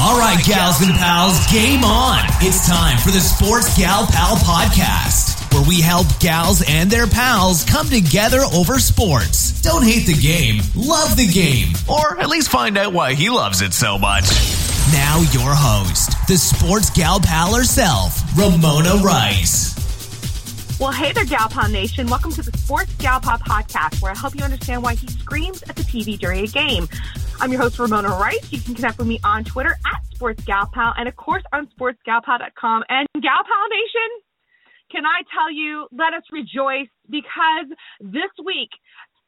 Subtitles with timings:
[0.00, 2.20] All right, gals and pals, game on.
[2.40, 7.64] It's time for the Sports Gal Pal podcast, where we help gals and their pals
[7.64, 9.60] come together over sports.
[9.60, 11.74] Don't hate the game, love the game.
[11.88, 14.24] Or at least find out why he loves it so much.
[14.92, 19.77] Now, your host, the Sports Gal Pal herself, Ramona Rice.
[20.80, 22.06] Well, hey there, Gal Pal Nation.
[22.06, 25.64] Welcome to the Sports Gal Pal podcast, where I help you understand why he screams
[25.64, 26.86] at the TV during a game.
[27.40, 28.52] I'm your host, Ramona Rice.
[28.52, 31.66] You can connect with me on Twitter at Sports Gal Pal and, of course, on
[31.74, 32.84] sportsgalpal.com.
[32.88, 34.10] And Gal Pal Nation,
[34.92, 37.66] can I tell you, let us rejoice because
[38.00, 38.70] this week,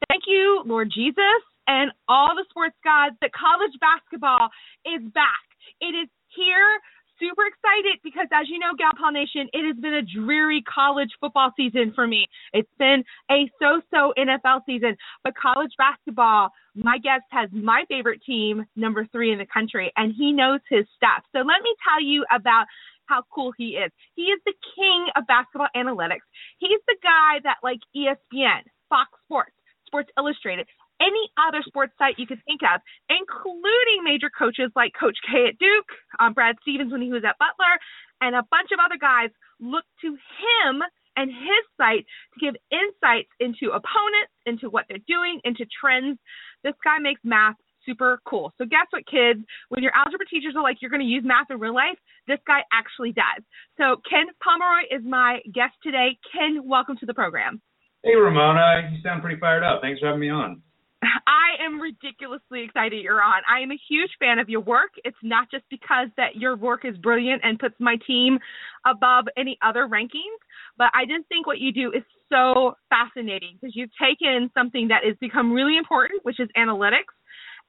[0.07, 4.47] thank you, Lord Jesus, and all the sports gods, that college basketball
[4.85, 5.43] is back.
[5.81, 6.79] It is here
[7.21, 11.11] super excited because, as you know, Gal Pal Nation, it has been a dreary college
[11.21, 12.27] football season for me.
[12.53, 18.21] It's been a so so NFL season, but college basketball, my guest has my favorite
[18.25, 21.23] team, number three in the country, and he knows his stuff.
[21.31, 22.65] So let me tell you about
[23.05, 23.91] how cool he is.
[24.15, 26.25] He is the king of basketball analytics.
[26.57, 29.53] He's the guy that, like ESPN, Fox Sports,
[29.85, 30.65] Sports Illustrated,
[31.01, 35.57] any other sports site you could think of, including major coaches like Coach K at
[35.57, 35.89] Duke,
[36.21, 37.75] um, Brad Stevens when he was at Butler,
[38.21, 40.85] and a bunch of other guys look to him
[41.17, 46.17] and his site to give insights into opponents, into what they're doing, into trends.
[46.63, 47.55] This guy makes math
[47.85, 48.53] super cool.
[48.57, 49.41] So guess what, kids?
[49.69, 52.39] When your algebra teachers are like, you're going to use math in real life, this
[52.45, 53.43] guy actually does.
[53.77, 56.17] So Ken Pomeroy is my guest today.
[56.31, 57.59] Ken, welcome to the program.
[58.03, 58.89] Hey, Ramona.
[58.93, 59.81] You sound pretty fired up.
[59.81, 60.61] Thanks for having me on.
[61.03, 63.41] I am ridiculously excited you're on.
[63.49, 64.91] I am a huge fan of your work.
[65.03, 68.37] It's not just because that your work is brilliant and puts my team
[68.85, 70.41] above any other rankings,
[70.77, 75.03] but I just think what you do is so fascinating because you've taken something that
[75.03, 77.13] has become really important, which is analytics,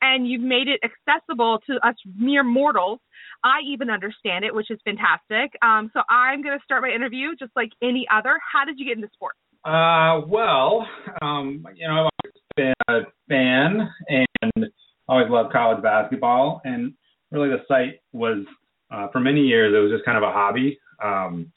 [0.00, 3.00] and you've made it accessible to us mere mortals.
[3.44, 5.56] I even understand it, which is fantastic.
[5.62, 8.38] Um, so I'm going to start my interview just like any other.
[8.52, 9.38] How did you get into sports?
[9.64, 10.86] Uh, well,
[11.22, 14.66] um, you know, I've been a fan and
[15.08, 16.60] always loved college basketball.
[16.64, 16.94] And
[17.30, 18.44] really, the site was
[18.90, 20.78] uh, for many years it was just kind of a hobby.
[21.02, 21.52] Um,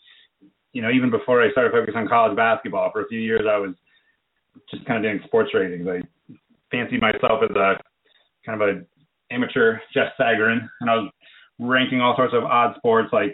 [0.73, 3.57] you know, even before I started focusing on college basketball, for a few years I
[3.57, 3.75] was
[4.71, 5.87] just kind of doing sports ratings.
[5.87, 6.01] I
[6.71, 7.77] fancied myself as a
[8.45, 8.81] kind of a
[9.33, 11.11] amateur Jeff Sagarin, and I was
[11.59, 13.33] ranking all sorts of odd sports like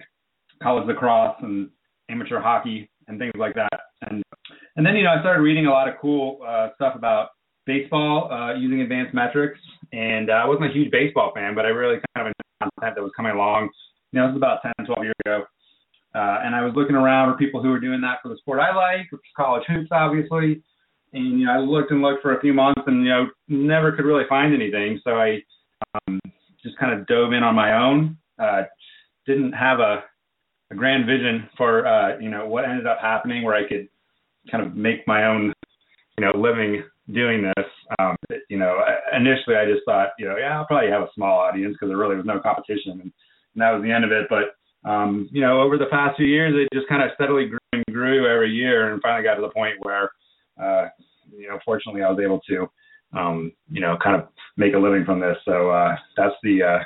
[0.62, 1.70] college lacrosse and
[2.10, 3.80] amateur hockey and things like that.
[4.02, 4.24] And
[4.76, 7.30] and then you know I started reading a lot of cool uh, stuff about
[7.66, 9.60] baseball uh, using advanced metrics.
[9.94, 12.96] And uh, I wasn't a huge baseball fan, but I really kind of enjoyed content
[12.96, 13.70] that was coming along.
[14.12, 15.44] You know, this was about 10, 12 years ago.
[16.14, 18.60] Uh, and I was looking around for people who were doing that for the sport
[18.60, 20.62] I like, which is college hoops, obviously.
[21.14, 23.92] And you know, I looked and looked for a few months, and you know, never
[23.92, 25.00] could really find anything.
[25.04, 25.42] So I
[26.08, 26.20] um,
[26.64, 28.18] just kind of dove in on my own.
[28.40, 28.64] Uh,
[29.26, 30.04] didn't have a,
[30.72, 33.88] a grand vision for uh, you know what ended up happening, where I could
[34.50, 35.54] kind of make my own
[36.18, 36.84] you know living
[37.14, 37.66] doing this,
[38.00, 38.16] um,
[38.50, 38.80] you know,
[39.16, 41.98] initially I just thought, you know, yeah, I'll probably have a small audience because there
[41.98, 44.28] really was no competition, and, and that was the end of it.
[44.30, 44.56] But
[44.90, 47.84] um, you know, over the past few years, it just kind of steadily grew and
[47.92, 50.12] grew every year, and finally got to the point where,
[50.62, 50.88] uh,
[51.32, 52.68] you know, fortunately, I was able to,
[53.18, 55.38] um, you know, kind of make a living from this.
[55.46, 56.80] So uh, that's the uh,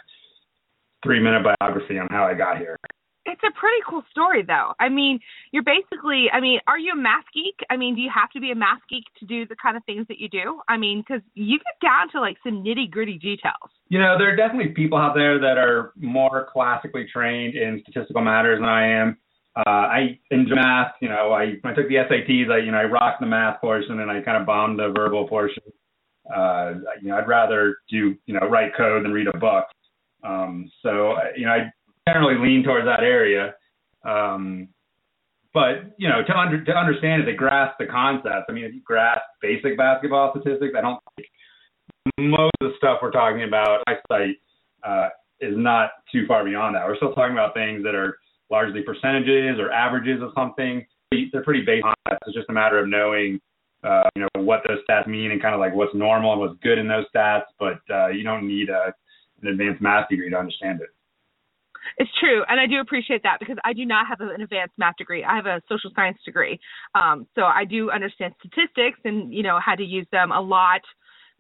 [1.04, 2.78] three-minute biography on how I got here
[3.26, 4.74] it's a pretty cool story though.
[4.80, 5.20] I mean,
[5.52, 7.60] you're basically, I mean, are you a math geek?
[7.70, 9.84] I mean, do you have to be a math geek to do the kind of
[9.86, 10.62] things that you do?
[10.70, 13.70] I mean, cuz you get down to like some nitty-gritty details.
[13.90, 18.22] You know, there are definitely people out there that are more classically trained in statistical
[18.22, 19.18] matters than I am.
[19.56, 20.94] Uh, I enjoy math.
[21.02, 23.62] You know, I when I took the SATs, I you know I rocked the math
[23.62, 25.64] portion and I kind of bombed the verbal portion.
[26.34, 29.66] Uh, you know, I'd rather do you know write code than read a book.
[30.24, 31.72] Um, so you know, I
[32.08, 33.56] generally lean towards that area.
[34.04, 34.70] Um,
[35.54, 38.46] but you know, to under to understand it, to grasp the concepts.
[38.50, 41.30] I mean, if you grasp basic basketball statistics, I don't think
[42.20, 44.36] most of the stuff we're talking about cite
[44.84, 46.86] uh, is not too far beyond that.
[46.86, 48.18] We're still talking about things that are
[48.52, 50.86] largely percentages or averages of something.
[51.12, 51.86] They're pretty basic.
[52.28, 53.40] It's just a matter of knowing,
[53.84, 56.60] uh, you know, what those stats mean and kind of like what's normal and what's
[56.62, 57.46] good in those stats.
[57.60, 58.94] But uh, you don't need a,
[59.42, 60.90] an advanced math degree to understand it.
[61.98, 64.96] It's true, and I do appreciate that because I do not have an advanced math
[64.98, 65.24] degree.
[65.24, 66.60] I have a social science degree,
[66.96, 70.82] um, so I do understand statistics and you know how to use them a lot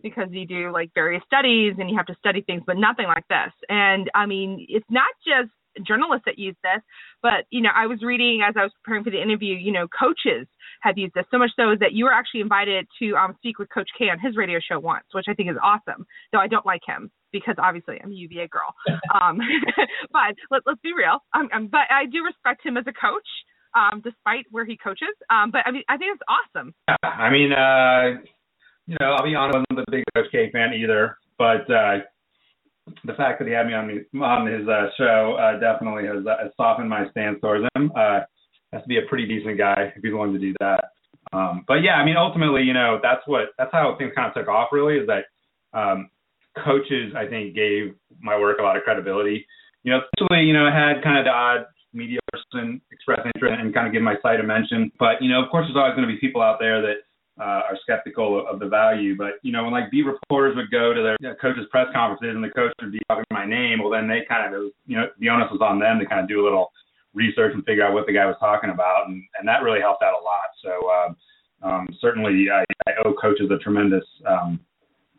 [0.01, 3.27] because you do like various studies and you have to study things, but nothing like
[3.27, 3.53] this.
[3.69, 5.51] And I mean, it's not just
[5.85, 6.81] journalists that use this,
[7.21, 9.87] but you know, I was reading as I was preparing for the interview, you know,
[9.87, 10.47] coaches
[10.81, 13.69] have used this so much so that you were actually invited to um, speak with
[13.73, 16.05] Coach K on his radio show once, which I think is awesome.
[16.31, 18.71] Though I don't like him because obviously I'm a UVA girl.
[19.13, 19.39] um,
[20.11, 21.19] but let, let's be real.
[21.33, 23.27] Um, um, but I do respect him as a coach,
[23.75, 25.11] um, despite where he coaches.
[25.29, 26.73] Um, but I mean, I think it's awesome.
[26.87, 28.23] Yeah, I mean, uh,
[28.87, 32.07] you know, I'll be honest, I'm not the big Coach K fan either, but uh,
[33.03, 36.25] the fact that he had me on, me, on his uh, show uh, definitely has,
[36.25, 37.91] uh, softened my stance towards him.
[37.95, 38.21] Uh,
[38.71, 40.85] has to be a pretty decent guy if he's willing to do that.
[41.33, 44.33] Um, but yeah, I mean, ultimately, you know, that's what that's how things kind of
[44.33, 44.69] took off.
[44.71, 45.25] Really, is that
[45.77, 46.09] um,
[46.63, 49.45] coaches, I think, gave my work a lot of credibility.
[49.83, 53.55] You know, especially, you know, I had kind of the odd media person express interest
[53.59, 54.91] and kind of give my site a mention.
[54.99, 57.05] But you know, of course, there's always going to be people out there that
[57.39, 59.15] uh, are skeptical of, of the value.
[59.17, 61.87] But you know, when like beat reporters would go to their you know, coaches' press
[61.93, 64.71] conferences and the coach would be talking my name, well, then they kind of, was,
[64.85, 66.71] you know, the onus was on them to kind of do a little
[67.13, 70.03] research and figure out what the guy was talking about, and and that really helped
[70.03, 70.51] out a lot.
[70.63, 71.15] So um,
[71.63, 74.59] um, certainly, I, I owe coaches a tremendous um,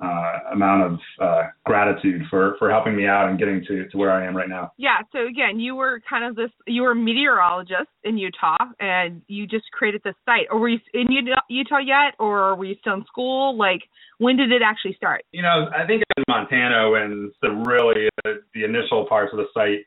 [0.03, 4.13] uh, amount of uh, gratitude for for helping me out and getting to to where
[4.13, 4.73] I am right now.
[4.77, 4.99] Yeah.
[5.13, 6.51] So again, you were kind of this.
[6.67, 10.47] You were a meteorologist in Utah, and you just created this site.
[10.51, 11.07] Or were you in
[11.49, 13.57] Utah yet, or were you still in school?
[13.57, 13.81] Like,
[14.19, 15.25] when did it actually start?
[15.33, 19.47] You know, I think in Montana when the really uh, the initial parts of the
[19.55, 19.87] site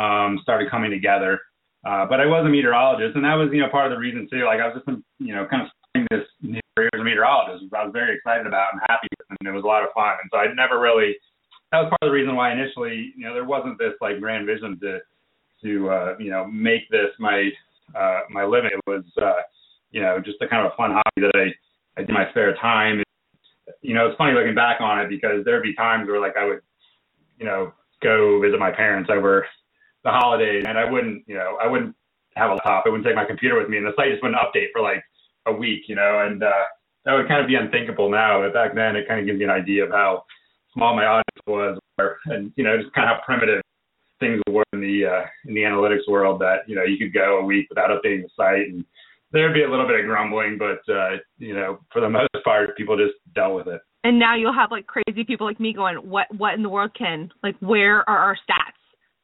[0.00, 1.40] um, started coming together.
[1.86, 4.28] Uh, but I was a meteorologist, and that was you know part of the reason
[4.30, 4.44] too.
[4.44, 5.68] Like I was just you know kind of
[6.10, 6.22] this
[6.78, 9.64] career as a meteorologist, I was very excited about and happy with, and it was
[9.64, 10.14] a lot of fun.
[10.22, 11.16] And so I never really.
[11.72, 14.46] That was part of the reason why initially, you know, there wasn't this like grand
[14.46, 15.00] vision to
[15.62, 17.50] to uh, you know make this my
[17.98, 18.70] uh, my living.
[18.72, 19.42] It was uh,
[19.90, 22.54] you know just a kind of a fun hobby that I I did my spare
[22.54, 23.02] time.
[23.82, 26.44] You know, it's funny looking back on it because there'd be times where like I
[26.46, 26.60] would
[27.38, 27.72] you know
[28.02, 29.46] go visit my parents over
[30.04, 31.94] the holidays, and I wouldn't you know I wouldn't
[32.36, 32.84] have a laptop.
[32.86, 35.02] I wouldn't take my computer with me, and the site just wouldn't update for like
[35.48, 36.64] a week, you know, and uh,
[37.04, 38.42] that would kind of be unthinkable now.
[38.42, 40.24] But back then, it kind of gives you an idea of how
[40.74, 43.62] small my audience was, or, and you know, just kind of how primitive
[44.20, 46.40] things were in the uh, in the analytics world.
[46.40, 48.84] That you know, you could go a week without updating the site, and
[49.32, 52.76] there'd be a little bit of grumbling, but uh, you know, for the most part,
[52.76, 53.80] people just dealt with it.
[54.04, 56.26] And now you'll have like crazy people like me going, "What?
[56.36, 57.30] What in the world Ken?
[57.42, 58.78] Like, where are our stats?"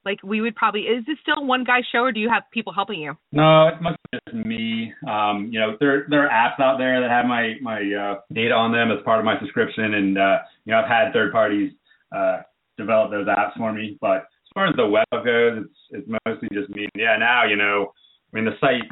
[0.05, 2.73] Like we would probably is this still one guy show or do you have people
[2.73, 3.15] helping you?
[3.33, 4.93] No, it's mostly just me.
[5.09, 8.55] Um, you know, there there are apps out there that have my my uh, data
[8.55, 11.73] on them as part of my subscription, and uh, you know I've had third parties
[12.15, 12.43] uh,
[12.77, 13.99] develop those apps for me.
[14.01, 16.89] But as far as the web goes, it's it's mostly just me.
[16.95, 17.93] Yeah, now you know,
[18.33, 18.91] I mean the site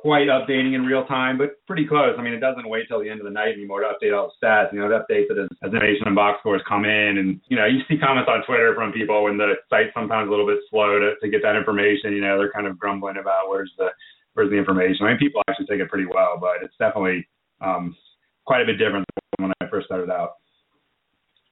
[0.00, 2.14] quite updating in real time, but pretty close.
[2.16, 4.30] I mean, it doesn't wait till the end of the night anymore to update all
[4.30, 4.72] the stats.
[4.72, 7.18] You know, it updates it as, as innovation and box scores come in.
[7.18, 10.30] And, you know, you see comments on Twitter from people when the site's sometimes a
[10.30, 12.14] little bit slow to, to get that information.
[12.14, 13.88] You know, they're kind of grumbling about where's the
[14.34, 15.04] where's the information.
[15.04, 17.26] I mean, people actually take it pretty well, but it's definitely
[17.60, 17.96] um,
[18.46, 19.04] quite a bit different
[19.36, 20.38] than when I first started out.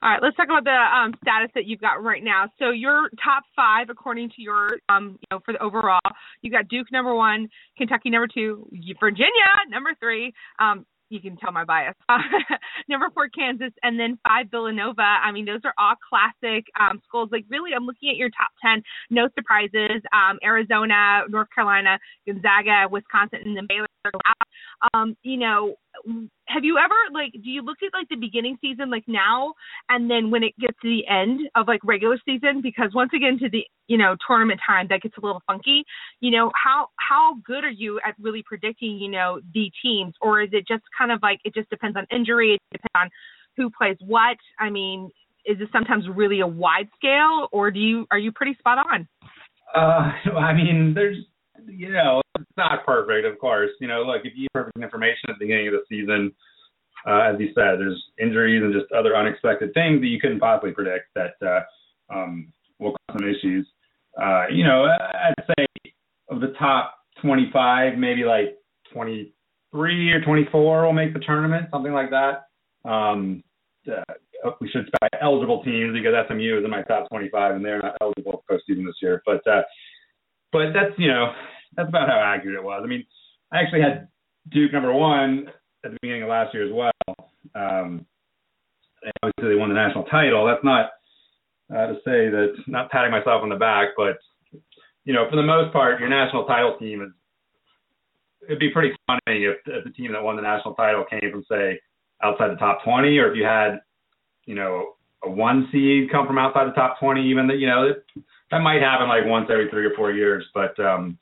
[0.02, 2.48] All right, let's talk about the um, status that you've got right now.
[2.58, 6.00] So your top five, according to your, um, you know, for the overall,
[6.43, 7.48] you got Duke number one,
[7.78, 8.69] Kentucky number two,
[9.00, 10.34] Virginia number three.
[10.58, 11.94] Um, you can tell my bias.
[12.88, 15.02] Number four, Kansas, and then five, Villanova.
[15.02, 17.28] I mean, those are all classic um, schools.
[17.31, 18.82] Like, really, I'm looking at your top 10.
[19.10, 20.02] No surprises.
[20.12, 23.87] Um, Arizona, North Carolina, Gonzaga, Wisconsin, and then Baylor.
[24.94, 25.75] Um, you know,
[26.46, 29.55] have you ever like do you look at like the beginning season like now
[29.88, 33.38] and then when it gets to the end of like regular season because once again
[33.38, 35.85] to the you know tournament time that gets a little funky.
[36.21, 40.14] You know how how good are you at really predicting you know the teams?
[40.21, 43.11] Or is it just kind of like it just depends on injury it depends on
[43.56, 44.37] who plays what?
[44.59, 45.11] I mean
[45.45, 49.09] is it sometimes really a wide scale or do you are you pretty spot on?
[49.75, 51.16] Uh i mean there's
[51.68, 53.70] you know, it's not perfect, of course.
[53.80, 56.32] You know, look, if you have perfect information at the beginning of the season,
[57.06, 60.73] uh, as you said, there's injuries and just other unexpected things that you couldn't possibly
[60.73, 61.61] predict that uh,
[62.12, 63.66] um, will cause some issues.
[64.20, 65.92] Uh, you know, I'd say
[66.30, 68.56] of the top 25, maybe like
[68.92, 72.46] 23 or 24 will make the tournament, something like that.
[72.88, 73.42] Um,
[73.90, 77.80] uh, we should spec eligible teams because SMU is in my top 25 and they're
[77.80, 79.23] not eligible for postseason this year.
[79.25, 79.62] But uh,
[80.52, 81.32] but that's you know
[81.76, 82.80] that's about how accurate it was.
[82.83, 83.04] I mean,
[83.52, 84.09] I actually had
[84.50, 85.49] Duke number one
[85.85, 86.92] at the beginning of last year as well.
[87.54, 88.06] Um,
[89.23, 90.47] obviously, they won the national title.
[90.47, 90.90] That's not
[91.71, 94.18] uh, to say that not patting myself on the back, but
[95.04, 97.11] you know, for the most part, your national title team is.
[98.45, 101.45] It'd be pretty funny if, if the team that won the national title came from
[101.50, 101.80] say
[102.23, 103.80] outside the top 20, or if you had,
[104.45, 107.28] you know, a one seed come from outside the top 20.
[107.28, 107.92] Even that, you know,
[108.50, 111.18] that might happen like once every three or four years, but um,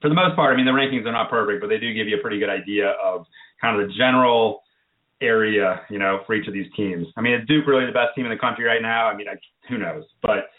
[0.00, 2.06] for the most part, I mean, the rankings are not perfect, but they do give
[2.06, 3.26] you a pretty good idea of
[3.60, 4.62] kind of the general
[5.20, 7.06] area, you know, for each of these teams.
[7.16, 9.08] I mean, is Duke really the best team in the country right now?
[9.08, 9.34] I mean, I,
[9.68, 10.04] who knows?
[10.22, 10.50] But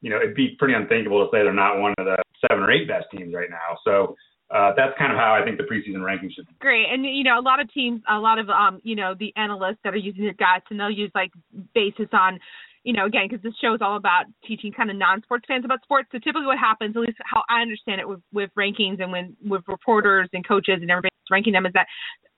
[0.00, 2.16] you know, it'd be pretty unthinkable to say they're not one of the
[2.48, 3.78] seven or eight best teams right now.
[3.84, 4.16] So
[4.50, 6.54] uh, that's kind of how I think the preseason rankings should be.
[6.60, 9.32] Great, and you know, a lot of teams, a lot of um, you know, the
[9.36, 11.30] analysts that are using their guts, and they'll use like
[11.74, 12.40] basis on
[12.84, 15.82] you know, again, because this show is all about teaching kind of non-sports fans about
[15.82, 16.08] sports.
[16.12, 19.36] So typically, what happens, at least how I understand it, with with rankings and when
[19.44, 21.86] with reporters and coaches and everybody ranking them, is that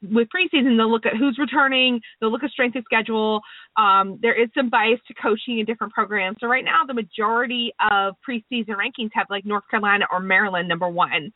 [0.03, 3.41] with preseason they'll look at who's returning, they'll look at strength of schedule.
[3.79, 6.37] Um, there is some bias to coaching in different programs.
[6.41, 10.89] So right now, the majority of preseason rankings have like North Carolina or Maryland number
[10.89, 11.33] one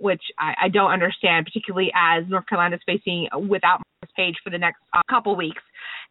[0.00, 4.48] which I, I, don't understand, particularly as North Carolina is facing without Marcus Paige for
[4.48, 5.62] the next uh, couple weeks.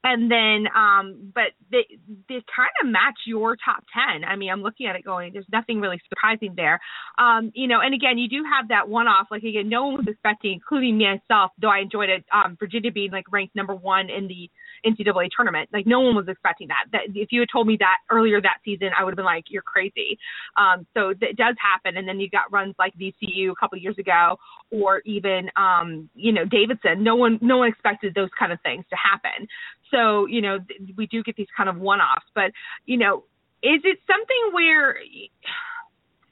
[0.04, 1.86] And then, um, but they
[2.30, 4.24] they kind of match your top ten.
[4.24, 6.80] I mean, I'm looking at it going, there's nothing really surprising there.
[7.18, 9.28] Um, you know, and again, you do have that one off.
[9.30, 12.24] Like again, no one was expecting, including myself, though I enjoyed it.
[12.34, 14.50] Um, Virginia being like ranked number one in the
[14.86, 15.70] NCAA tournament.
[15.74, 16.86] Like no one was expecting that.
[16.94, 19.46] That if you had told me that earlier that season, I would have been like,
[19.50, 20.18] "You're crazy."
[20.56, 23.98] Um, so it does happen, and then you got runs like VCU a couple years
[23.98, 24.38] ago,
[24.72, 27.04] or even um, you know Davidson.
[27.04, 29.48] No one no one expected those kind of things to happen.
[29.92, 32.52] So you know th- we do get these kind of one-offs, but
[32.86, 33.24] you know,
[33.64, 34.96] is it something where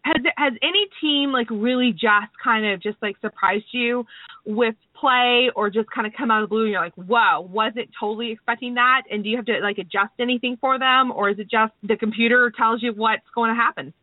[0.07, 4.05] has has any team like really just kind of just like surprised you
[4.45, 7.41] with play or just kind of come out of the blue and you're like whoa
[7.41, 11.29] wasn't totally expecting that and do you have to like adjust anything for them or
[11.29, 13.93] is it just the computer tells you what's going to happen?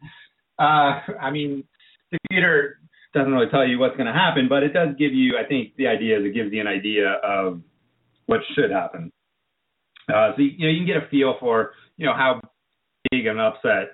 [0.60, 1.64] Uh i mean
[2.12, 2.78] the computer
[3.12, 5.76] doesn't really tell you what's going to happen but it does give you i think
[5.78, 7.60] the idea is it gives you an idea of
[8.26, 9.12] what should happen
[10.14, 12.40] uh so you, you know you can get a feel for you know how
[13.12, 13.90] big an upset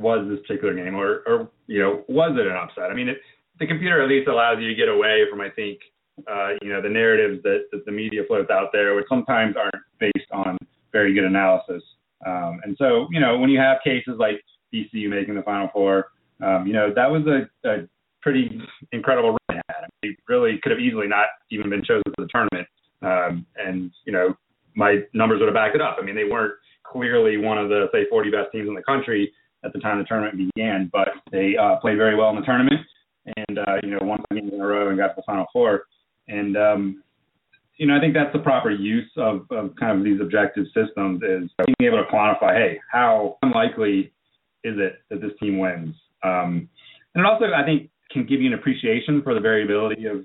[0.00, 2.90] was this particular game, or or you know was it an upset?
[2.90, 3.18] I mean, it,
[3.58, 5.78] the computer at least allows you to get away from I think
[6.30, 9.84] uh, you know the narratives that, that the media floats out there, which sometimes aren't
[9.98, 10.56] based on
[10.92, 11.82] very good analysis.
[12.26, 14.42] Um, and so you know when you have cases like
[14.72, 16.08] VCU making the Final Four,
[16.42, 17.88] um, you know that was a, a
[18.22, 18.60] pretty
[18.92, 19.60] incredible run
[20.02, 22.66] they they really could have easily not even been chosen for the tournament,
[23.02, 24.34] um, and you know
[24.76, 25.96] my numbers would have backed it up.
[26.00, 26.54] I mean, they weren't
[26.84, 29.32] clearly one of the say 40 best teams in the country
[29.64, 32.80] at the time the tournament began, but they uh, played very well in the tournament
[33.36, 35.84] and uh, you know won games in a row and got to the Final Four.
[36.28, 37.02] And um,
[37.76, 41.22] you know I think that's the proper use of, of kind of these objective systems
[41.22, 44.12] is being able to quantify, hey, how unlikely
[44.64, 45.94] is it that this team wins?
[46.22, 46.68] Um,
[47.14, 50.24] and it also I think can give you an appreciation for the variability of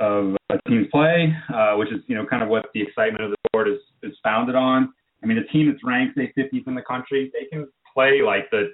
[0.00, 3.30] of a team's play, uh, which is you know kind of what the excitement of
[3.30, 4.92] the sport is is founded on.
[5.22, 8.50] I mean, a team that's ranked say 50th in the country, they can play like
[8.50, 8.72] the,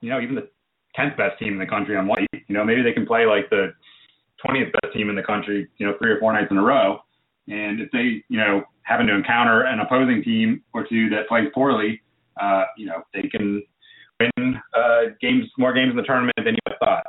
[0.00, 0.48] you know, even the
[0.96, 2.28] 10th best team in the country on white.
[2.32, 3.72] You know, maybe they can play like the
[4.46, 7.00] 20th best team in the country, you know, three or four nights in a row.
[7.48, 11.48] And if they, you know, happen to encounter an opposing team or two that plays
[11.54, 12.00] poorly,
[12.40, 13.62] uh, you know, they can
[14.20, 17.04] win uh, games, more games in the tournament than you thought.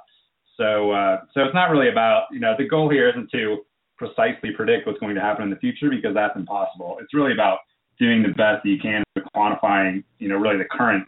[0.60, 3.64] So, uh, so it's not really about, you know, the goal here isn't to
[3.98, 6.98] precisely predict what's going to happen in the future because that's impossible.
[7.02, 7.60] It's really about
[7.98, 11.08] doing the best that you can with quantifying, you know, really the current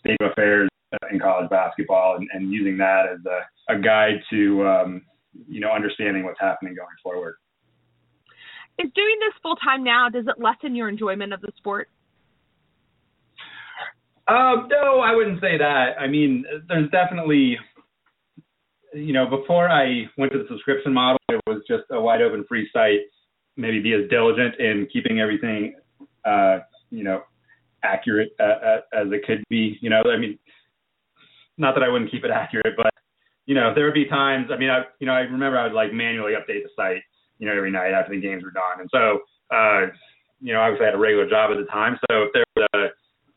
[0.00, 0.68] state of affairs
[1.10, 5.02] in college basketball and, and using that as a, a guide to um,
[5.48, 7.34] you know understanding what's happening going forward.
[8.78, 11.88] Is doing this full time now does it lessen your enjoyment of the sport?
[14.26, 15.96] Um, no, I wouldn't say that.
[16.00, 17.58] I mean, there's definitely,
[18.94, 22.44] you know, before I went to the subscription model, it was just a wide open
[22.48, 23.00] free site.
[23.56, 25.74] Maybe be as diligent in keeping everything,
[26.24, 26.58] uh,
[26.90, 27.22] you know,
[27.82, 29.78] accurate uh, uh, as it could be.
[29.80, 30.38] You know, I mean,
[31.58, 32.90] not that I wouldn't keep it accurate, but
[33.46, 34.48] you know, there would be times.
[34.52, 37.02] I mean, I you know, I remember I would like manually update the site,
[37.38, 39.20] you know, every night after the games were done, and so,
[39.54, 39.92] uh,
[40.40, 42.66] you know, obviously I had a regular job at the time, so if there was
[42.74, 42.86] a,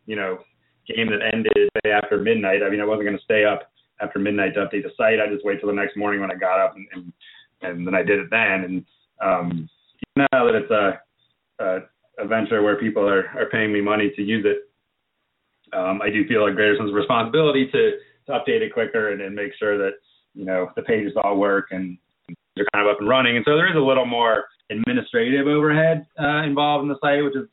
[0.05, 0.39] you know,
[0.87, 3.69] game that ended say after midnight, I mean, I wasn't going to stay up
[4.01, 5.19] after midnight to update the site.
[5.19, 7.13] I just wait till the next morning when I got up, and and,
[7.61, 8.63] and then I did it then.
[8.63, 8.85] And
[9.21, 9.69] um,
[10.15, 11.01] now that it's a,
[11.63, 11.79] a
[12.19, 14.67] a venture where people are, are paying me money to use it,
[15.77, 17.91] um, I do feel a greater sense of responsibility to,
[18.27, 19.93] to update it quicker and, and make sure that
[20.33, 21.97] you know the pages all work and
[22.55, 23.35] they're kind of up and running.
[23.35, 27.35] And so there is a little more administrative overhead uh, involved in the site, which
[27.35, 27.47] is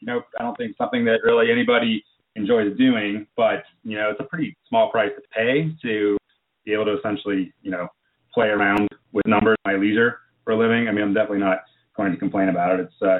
[0.00, 2.04] you know I don't think something that really anybody
[2.36, 6.16] enjoys doing, but you know it's a pretty small price to pay to
[6.64, 7.88] be able to essentially you know
[8.32, 10.88] play around with numbers at my leisure for a living.
[10.88, 11.58] I mean I'm definitely not
[11.96, 12.80] going to complain about it.
[12.80, 13.18] It's uh,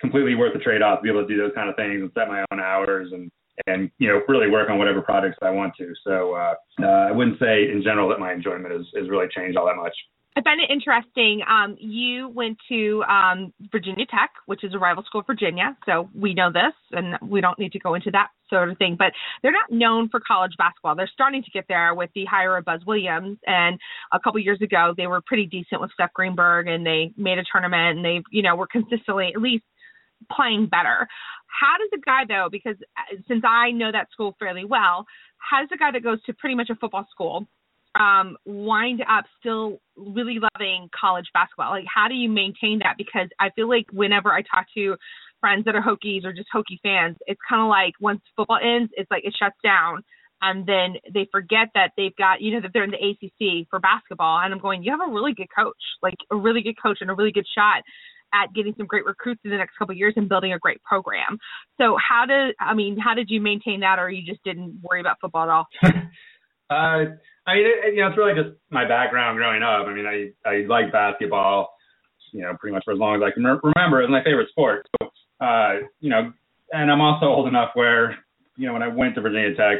[0.00, 2.10] completely worth the trade off to be able to do those kind of things and
[2.14, 3.30] set my own hours and
[3.66, 5.92] and you know really work on whatever projects I want to.
[6.04, 9.56] So uh, uh, I wouldn't say in general that my enjoyment has, has really changed
[9.56, 9.94] all that much.
[10.34, 11.42] I find it interesting.
[11.46, 16.08] Um, you went to um, Virginia Tech, which is a rival school of Virginia, so
[16.14, 18.96] we know this, and we don't need to go into that sort of thing.
[18.98, 19.12] But
[19.42, 20.96] they're not known for college basketball.
[20.96, 23.78] They're starting to get there with the hire of Buzz Williams, and
[24.10, 27.44] a couple years ago they were pretty decent with Seth Greenberg, and they made a
[27.50, 29.64] tournament, and they, you know, were consistently at least
[30.34, 31.06] playing better.
[31.46, 35.04] How does a guy though, because uh, since I know that school fairly well,
[35.36, 37.46] how does a guy that goes to pretty much a football school
[37.98, 41.70] um, wind up still really loving college basketball?
[41.70, 42.94] Like, how do you maintain that?
[42.96, 44.96] Because I feel like whenever I talk to
[45.40, 48.92] friends that are Hokies or just Hokie fans, it's kind of like once football ends,
[48.96, 50.02] it's like it shuts down.
[50.40, 53.78] And then they forget that they've got, you know, that they're in the ACC for
[53.78, 54.40] basketball.
[54.40, 57.10] And I'm going, you have a really good coach, like a really good coach and
[57.10, 57.82] a really good shot
[58.34, 60.82] at getting some great recruits in the next couple of years and building a great
[60.82, 61.38] program.
[61.80, 65.00] So how did I mean how did you maintain that, or you just didn't worry
[65.00, 65.66] about football at all?
[66.70, 67.16] uh,
[67.46, 69.86] I mean, it, you know, it's really just my background growing up.
[69.86, 71.74] I mean, I I like basketball,
[72.32, 74.02] you know, pretty much for as long as I can remember.
[74.02, 74.86] It's my favorite sport.
[75.00, 76.32] So, uh, you know,
[76.72, 78.16] and I'm also old enough where,
[78.56, 79.78] you know, when I went to Virginia Tech,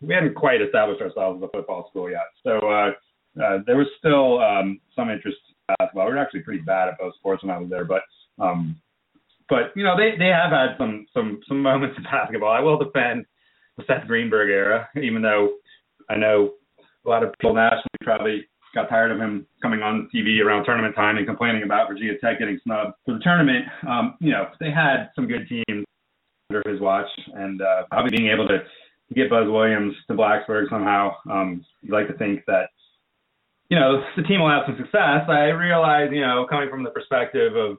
[0.00, 2.26] we hadn't quite established ourselves as a football school yet.
[2.42, 2.90] So uh,
[3.42, 6.06] uh, there was still um, some interest in basketball.
[6.06, 8.02] We were actually pretty bad at both sports when I was there, but
[8.38, 8.76] um,
[9.48, 12.50] but you know, they they have had some some some moments in basketball.
[12.52, 13.26] I will defend
[13.76, 15.54] the Seth Greenberg era, even though
[16.08, 16.54] I know
[17.04, 20.94] a lot of people nationally probably got tired of him coming on TV around tournament
[20.94, 23.64] time and complaining about Virginia Tech getting snubbed for the tournament.
[23.88, 25.84] Um, you know, they had some good teams
[26.50, 28.58] under his watch, and uh, probably being able to
[29.14, 31.12] get Buzz Williams to Blacksburg somehow.
[31.30, 32.68] Um, you'd like to think that
[33.70, 35.28] you know the team will have some success.
[35.28, 37.78] I realize, you know, coming from the perspective of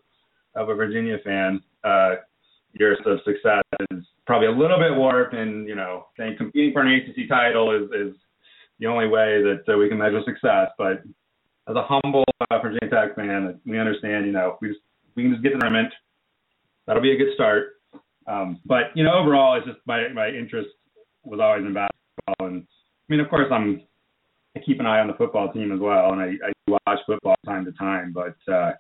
[0.56, 2.16] of a Virginia fan, uh,
[2.76, 6.82] years of success is probably a little bit warped, and you know, saying competing for
[6.82, 8.16] an ACC title is is
[8.80, 10.70] the only way that uh, we can measure success.
[10.78, 11.04] But
[11.68, 14.82] as a humble uh, Virginia Tech fan, we understand, you know, we just
[15.16, 15.94] we can just get the tournament.
[16.86, 17.80] That'll be a good start.
[18.28, 20.70] Um, but you know, overall, it's just my my interest
[21.24, 23.82] was always in basketball, and I mean, of course, I'm
[24.56, 27.36] I keep an eye on the football team as well, and I, I watch football
[27.46, 28.14] time to time.
[28.14, 28.72] But uh,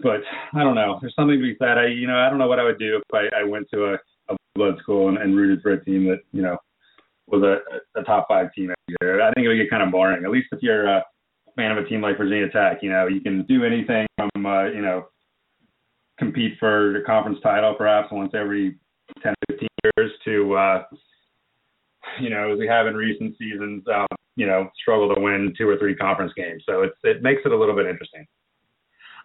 [0.00, 0.20] but
[0.54, 0.98] I don't know.
[1.00, 1.78] There's something to be said.
[1.78, 3.94] I you know I don't know what I would do if I, I went to
[3.94, 3.94] a,
[4.32, 6.56] a blood school and, and rooted for a team that you know
[7.26, 9.22] was a, a top five team year.
[9.22, 10.24] I think it would get kind of boring.
[10.24, 11.04] At least if you're a
[11.56, 14.66] fan of a team like Virginia Tech, you know, you can do anything from, uh,
[14.66, 15.06] you know,
[16.18, 18.76] compete for the conference title perhaps once every
[19.22, 20.82] 10, 15 years to, uh,
[22.20, 25.68] you know, as we have in recent seasons, um, you know, struggle to win two
[25.68, 26.62] or three conference games.
[26.66, 28.26] So it's, it makes it a little bit interesting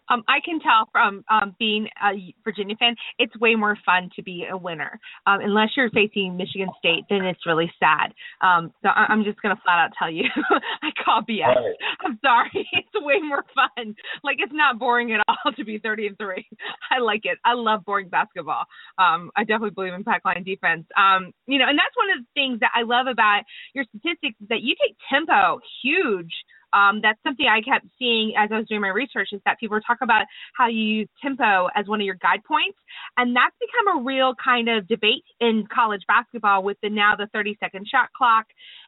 [0.10, 4.24] um, I can tell from um, being a Virginia fan, it's way more fun to
[4.24, 5.00] be a winner.
[5.26, 8.14] Um, unless you're facing Michigan State, then it's really sad.
[8.42, 10.26] Um, so I- am just gonna flat out tell you,
[10.82, 11.48] I call BS.
[11.48, 11.76] Right.
[12.06, 13.96] I'm sorry, it's way more fun.
[14.24, 16.48] Like it's not boring at all to be 30 and three.
[16.92, 17.38] I like it.
[17.46, 18.66] I love boring basketball.
[18.98, 20.86] Um, I definitely believe in pack line defense.
[20.98, 23.44] Um, you know, and that's one of the things that I love about
[23.74, 26.34] your statistics is that you take tempo huge
[26.74, 29.80] um, that's something I kept seeing as I was doing my research is that people
[29.82, 32.78] talking about how you use tempo as one of your guide points,
[33.18, 37.28] and that's become a real kind of debate in college basketball with the now the
[37.34, 38.46] 30 second shot clock.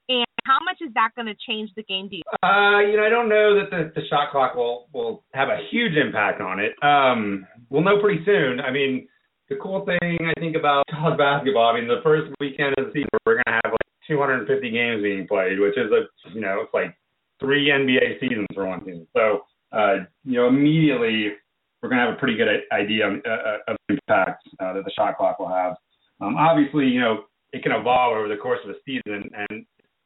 [0.10, 2.10] And how much is that going to change the game?
[2.10, 2.24] Do you?
[2.44, 5.60] Uh, you know, I don't know that the, the shot clock will will have a
[5.70, 6.74] huge impact on it.
[6.84, 8.60] Um, we'll know pretty soon.
[8.60, 9.08] I mean,
[9.50, 12.92] the cool thing I think about college basketball, I mean, the first weekend of the
[12.94, 16.62] season, we're going to have like 250 games being played, which is a, you know,
[16.64, 16.96] it's like
[17.42, 19.06] three NBA seasons for one team.
[19.14, 19.42] So,
[19.74, 21.34] uh, you know, immediately
[21.82, 24.86] we're going to have a pretty good idea of, uh, of the impact uh, that
[24.86, 25.76] the shot clock will have.
[26.22, 29.66] Um, obviously, you know, it can evolve over the course of a season, and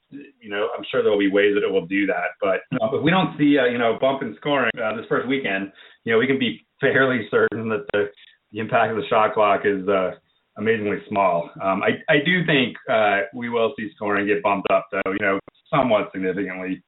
[0.09, 2.37] you know, I'm sure there will be ways that it will do that.
[2.39, 5.71] But if we don't see, a, you know, bump in scoring uh, this first weekend,
[6.03, 8.05] you know, we can be fairly certain that the,
[8.51, 10.11] the impact of the shot clock is uh,
[10.57, 11.49] amazingly small.
[11.61, 15.25] Um, I, I do think uh, we will see scoring get bumped up, though, you
[15.25, 16.81] know, somewhat significantly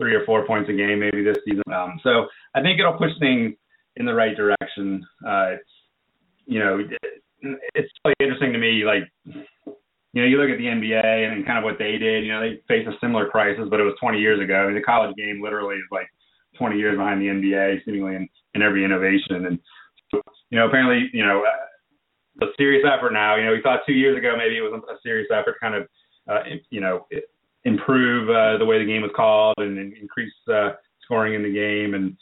[0.00, 1.62] three or four points a game maybe this season.
[1.72, 3.54] Um, so I think it'll push things
[3.96, 5.04] in the right direction.
[5.26, 5.70] Uh, it's
[6.46, 6.80] you know,
[7.74, 9.04] it's really interesting to me, like,
[10.12, 12.40] you know, you look at the NBA and kind of what they did, you know,
[12.40, 14.54] they faced a similar crisis, but it was 20 years ago.
[14.54, 16.08] I mean, the college game literally is like
[16.58, 19.46] 20 years behind the NBA, seemingly in, in every innovation.
[19.46, 19.58] And,
[20.50, 21.44] you know, apparently, you know,
[22.42, 24.98] a serious effort now, you know, we thought two years ago maybe it was a
[25.04, 25.86] serious effort kind of,
[26.28, 27.06] uh, you know,
[27.64, 30.70] improve uh, the way the game was called and, increase uh,
[31.04, 31.94] scoring in the game.
[31.94, 32.16] And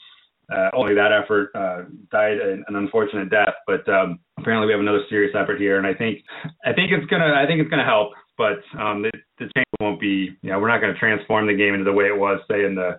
[0.53, 3.55] uh, only that effort uh, died an, unfortunate death.
[3.67, 6.21] But um, apparently, we have another serious effort here, and I think
[6.65, 8.13] I think it's gonna I think it's gonna help.
[8.39, 11.55] But um, the, the change won't be you know we're not going to transform the
[11.55, 12.99] game into the way it was say in the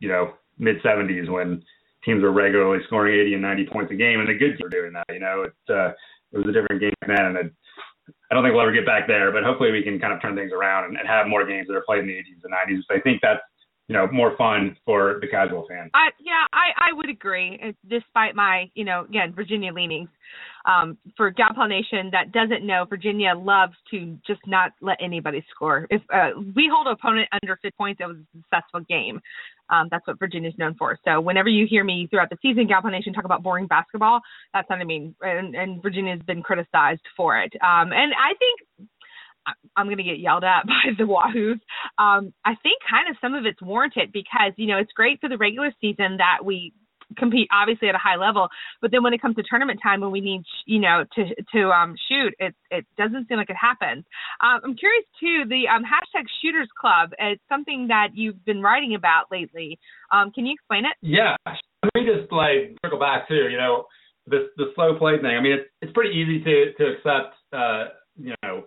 [0.00, 1.62] you know mid 70s when
[2.04, 4.68] teams were regularly scoring 80 and 90 points a game, and the good teams were
[4.68, 5.06] doing that.
[5.08, 5.92] You know, it uh,
[6.32, 7.50] it was a different game then, and
[8.30, 10.34] I don't think we'll ever get back there, but hopefully we can kind of turn
[10.34, 12.82] things around and, and have more games that are played in the 80s and 90s.
[12.90, 13.40] I think that's
[13.92, 15.90] you know more fun for the casual fan.
[15.92, 17.60] I, yeah, I I would agree.
[17.86, 20.08] Despite my you know again Virginia leanings,
[20.64, 25.86] um, for Gal Nation that doesn't know, Virginia loves to just not let anybody score.
[25.90, 29.20] If uh, we hold an opponent under 50 points, it was a successful game.
[29.68, 30.98] Um, that's what Virginia's known for.
[31.04, 34.20] So whenever you hear me throughout the season, Gal Nation talk about boring basketball,
[34.54, 35.14] that's what I mean.
[35.20, 37.52] And, and Virginia's been criticized for it.
[37.62, 38.88] Um, and I think
[39.76, 41.60] I'm going to get yelled at by the Wahoos.
[41.98, 45.28] Um, I think kind of some of it's warranted because, you know, it's great for
[45.28, 46.72] the regular season that we
[47.18, 48.48] compete obviously at a high level
[48.80, 51.68] but then when it comes to tournament time when we need you know to to
[51.70, 54.04] um shoot it it doesn't seem like it happens.
[54.40, 58.94] Um, i'm curious too the um hashtag shooters club it's something that you've been writing
[58.94, 59.78] about lately.
[60.12, 60.96] Um can you explain it?
[61.02, 61.36] Yeah.
[61.46, 63.84] Let me just like circle back to, you know
[64.26, 65.36] this the slow play thing.
[65.36, 68.64] I mean it's it's pretty easy to to accept uh you know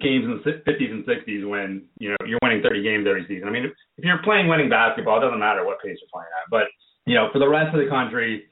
[0.00, 3.48] games in the 50s and 60s when you know you're winning 30 games every season.
[3.48, 3.72] I mean, if,
[4.04, 6.50] you're playing winning basketball, it doesn't matter what pace you're playing at.
[6.50, 6.66] But
[7.06, 8.44] you know, for the rest of the country,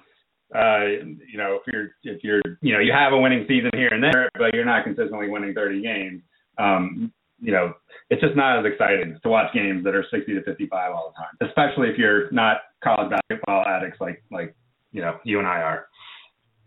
[0.55, 3.89] uh, you know, if you're if you're you know you have a winning season here
[3.89, 6.23] and there, but you're not consistently winning 30 games,
[6.59, 7.73] um, you know,
[8.11, 11.19] it's just not as exciting to watch games that are 60 to 55 all the
[11.19, 14.55] time, especially if you're not college basketball addicts like like
[14.93, 15.87] you know you and I are.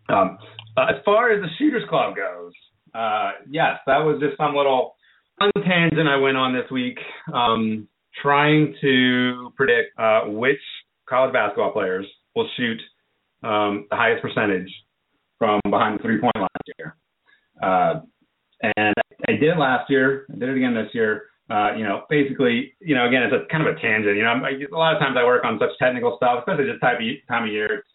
[0.10, 0.38] Um,
[0.78, 2.54] uh, as far as the Shooters Club goes,
[2.96, 4.96] uh, yes, that was just some little
[5.40, 6.98] fun tangent I went on this week,
[7.34, 7.88] um,
[8.22, 10.62] trying to predict uh, which
[11.10, 12.06] college basketball players
[12.36, 12.80] will shoot
[13.44, 14.72] um, the highest percentage
[15.38, 16.96] from behind the three point line last year.
[17.62, 17.94] Uh,
[18.78, 18.96] and
[19.28, 20.26] I did last year.
[20.32, 21.28] I did it again this year.
[21.50, 24.18] Uh, you know, basically, you know, again, it's a kind of a tangent.
[24.18, 26.82] You know, I, a lot of times I work on such technical stuff, especially this
[26.82, 27.80] type of time of year.
[27.80, 27.88] It's,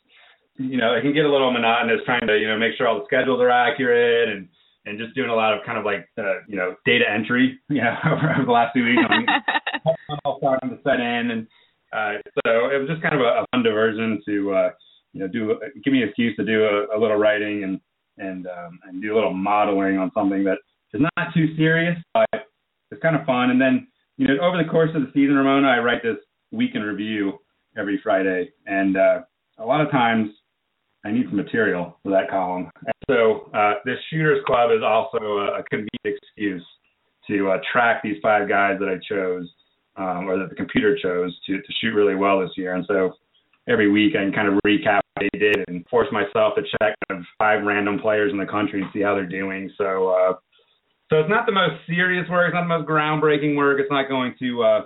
[0.57, 3.01] you know, it can get a little monotonous trying to, you know, make sure all
[3.01, 4.49] the schedules are accurate and
[4.91, 7.81] and just doing a lot of kind of like uh, you know data entry, you
[7.81, 9.01] know, over, the last few weeks.
[9.09, 11.47] I'm all starting to set in, and
[11.93, 14.71] uh, so it was just kind of a, a fun diversion to uh,
[15.13, 17.81] you know do give me an excuse to do a, a little writing and
[18.19, 20.59] and um, and do a little modeling on something that
[20.93, 22.29] is not too serious, but
[22.91, 23.51] it's kind of fun.
[23.51, 26.19] And then you know over the course of the season, Ramona, I write this
[26.51, 27.39] week in review
[27.79, 29.21] every Friday, and uh,
[29.59, 30.31] a lot of times
[31.05, 32.71] I need some material for that column.
[32.85, 36.65] And so uh, this Shooters Club is also a, a convenient excuse
[37.29, 39.49] to uh, track these five guys that I chose
[39.97, 42.75] um, or that the computer chose to, to shoot really well this year.
[42.75, 43.15] And so
[43.69, 46.95] every week I can kind of recap what they did and force myself to check
[47.09, 49.71] kind of five random players in the country and see how they're doing.
[49.79, 50.35] So uh,
[51.11, 53.81] so it's not the most serious work, it's not the most groundbreaking work.
[53.81, 54.83] It's not going to uh,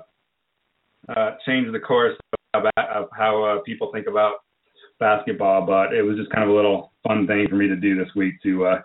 [1.14, 2.16] uh, change the course
[2.55, 4.37] of, of how uh, people think about
[4.98, 7.96] basketball, but it was just kind of a little fun thing for me to do
[7.96, 8.83] this week to uh,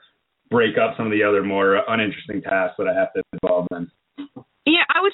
[0.50, 3.90] break up some of the other more uninteresting tasks that I have to involve in.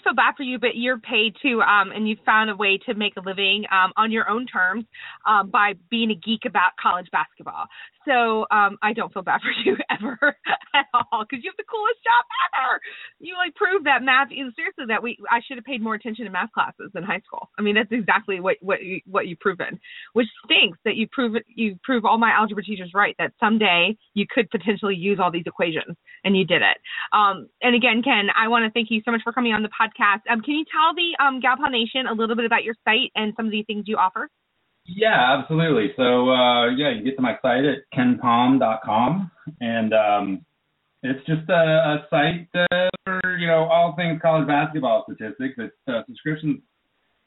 [0.05, 2.93] Feel bad for you, but you're paid to, um, and you found a way to
[2.93, 4.85] make a living um, on your own terms
[5.25, 7.65] um, by being a geek about college basketball.
[8.05, 10.37] So um, I don't feel bad for you ever
[10.73, 12.79] at all because you have the coolest job ever.
[13.19, 14.29] You like prove that math.
[14.29, 17.21] Is seriously, that we I should have paid more attention to math classes in high
[17.25, 17.49] school.
[17.57, 19.79] I mean, that's exactly what what you, what you've proven,
[20.13, 24.25] which stinks that you prove you prove all my algebra teachers right that someday you
[24.29, 26.77] could potentially use all these equations, and you did it.
[27.11, 29.69] Um, and again, Ken, I want to thank you so much for coming on the
[29.69, 29.94] podcast.
[29.99, 31.39] Um, can you tell the um,
[31.71, 34.29] Nation a little bit about your site and some of the things you offer?
[34.85, 35.93] Yeah, absolutely.
[35.97, 40.45] So uh, yeah, you get to my site at kenpom.com, and um,
[41.01, 45.55] it's just a, a site uh, for you know all things college basketball statistics.
[45.57, 46.59] It's uh, subscriptions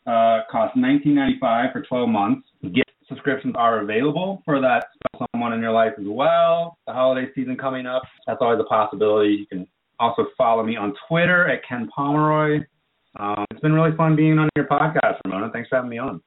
[0.06, 2.48] uh, cost 19.95 for 12 months.
[2.62, 4.86] Gift subscriptions are available for that
[5.32, 6.78] someone in your life as well.
[6.86, 9.30] The holiday season coming up, that's always a possibility.
[9.30, 9.66] You can
[9.98, 12.60] also follow me on Twitter at Ken Pomeroy.
[13.18, 15.50] Um, it's been really fun being on your podcast, Ramona.
[15.52, 16.20] Thanks for having me on.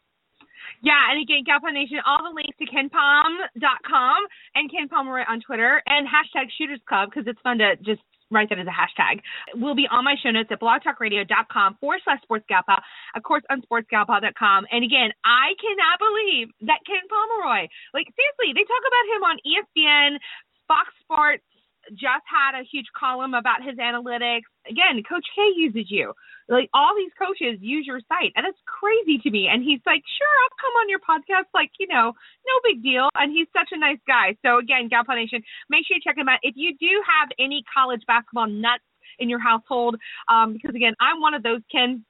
[0.81, 4.19] Yeah, and again, Gal Pal Nation, all the links to kenpom.com
[4.55, 8.49] and Ken Pomeroy on Twitter and hashtag Shooters Club because it's fun to just write
[8.49, 9.21] that as a hashtag.
[9.62, 12.79] Will be on my show notes at blogtalkradio.com forward slash sportsgalpal,
[13.13, 14.65] of course on sportsgalpal.com.
[14.71, 19.36] And again, I cannot believe that Ken Pomeroy, like seriously, they talk about him on
[19.45, 20.17] ESPN,
[20.65, 21.43] Fox Sports,
[21.91, 24.47] just had a huge column about his analytics.
[24.69, 26.13] Again, Coach K uses you.
[26.47, 29.47] Like all these coaches use your site, and it's crazy to me.
[29.51, 33.10] And he's like, "Sure, I'll come on your podcast." Like, you know, no big deal.
[33.15, 34.36] And he's such a nice guy.
[34.43, 36.39] So again, Gal Nation, make sure you check him out.
[36.43, 38.84] If you do have any college basketball nuts
[39.19, 39.95] in your household,
[40.27, 42.06] um, because again, I'm one of those Ken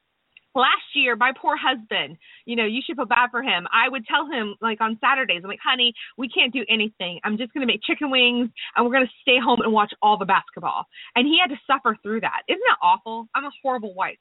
[0.56, 3.68] last year my poor husband you know you should feel bad for him.
[3.72, 7.20] I would tell him like on saturdays i'm like honey we can't do anything.
[7.24, 9.94] I'm just going to make chicken wings and we're going to stay home and watch
[10.02, 10.86] all the basketball.
[11.16, 12.42] And he had to suffer through that.
[12.48, 13.28] Isn't that awful?
[13.36, 14.18] I'm a horrible wife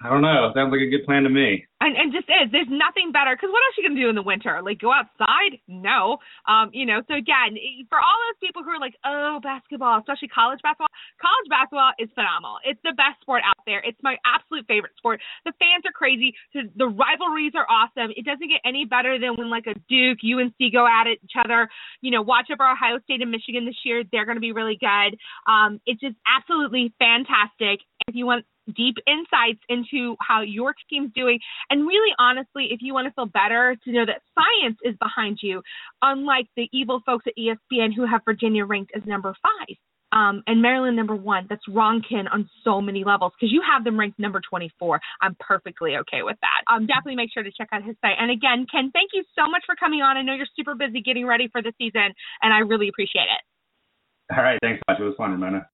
[0.00, 0.48] I don't know.
[0.56, 1.68] Sounds like a good plan to me.
[1.80, 2.48] And and just is.
[2.48, 4.60] There's nothing better because what else are you gonna do in the winter?
[4.64, 5.60] Like go outside?
[5.68, 6.16] No.
[6.48, 7.04] Um, you know.
[7.04, 7.56] So again,
[7.92, 12.08] for all those people who are like, oh, basketball, especially college basketball, college basketball is
[12.16, 12.64] phenomenal.
[12.64, 13.84] It's the best sport out there.
[13.84, 15.20] It's my absolute favorite sport.
[15.44, 16.32] The fans are crazy.
[16.52, 18.12] The rivalries are awesome.
[18.16, 21.68] It doesn't get any better than when like a Duke, UNC go at each other.
[22.00, 24.04] You know, watch over Ohio State and Michigan this year.
[24.08, 25.20] They're gonna be really good.
[25.44, 27.84] Um, it's just absolutely fantastic.
[28.08, 31.38] If you want deep insights into how your team's doing.
[31.68, 35.38] And really, honestly, if you want to feel better, to know that science is behind
[35.42, 35.62] you,
[36.02, 39.76] unlike the evil folks at ESPN who have Virginia ranked as number five.
[40.12, 41.46] Um, and Maryland number one.
[41.48, 45.00] That's wrong, Ken, on so many levels because you have them ranked number 24.
[45.22, 46.72] I'm perfectly okay with that.
[46.72, 48.16] Um, definitely make sure to check out his site.
[48.18, 50.16] And again, Ken, thank you so much for coming on.
[50.16, 52.10] I know you're super busy getting ready for the season,
[52.42, 54.34] and I really appreciate it.
[54.36, 54.58] All right.
[54.62, 54.98] Thanks much.
[55.00, 55.68] It was fun, Ramona.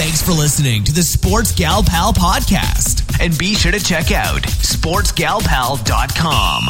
[0.00, 3.22] Thanks for listening to the Sports Gal Pal podcast.
[3.22, 6.68] And be sure to check out sportsgalpal.com.